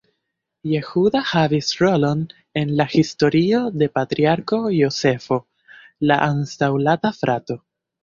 Jehuda 0.69 1.19
havis 1.31 1.69
rolon 1.81 2.23
en 2.63 2.73
la 2.81 2.89
historio 2.95 3.61
de 3.83 3.91
Patriarko 4.01 4.63
Jozefo, 4.81 5.41
la 6.13 6.23
antaŭlasta 6.33 7.17
frato. 7.25 7.65